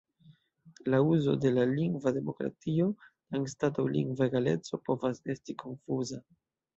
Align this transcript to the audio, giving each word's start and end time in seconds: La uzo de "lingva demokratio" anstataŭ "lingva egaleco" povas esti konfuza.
La 0.91 0.99
uzo 1.09 1.33
de 1.43 1.51
"lingva 1.73 2.13
demokratio" 2.15 2.87
anstataŭ 3.41 3.85
"lingva 3.97 4.27
egaleco" 4.31 4.81
povas 4.89 5.21
esti 5.35 5.57
konfuza. 5.61 6.19